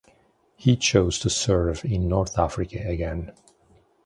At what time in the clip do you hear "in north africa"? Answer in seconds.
1.85-2.81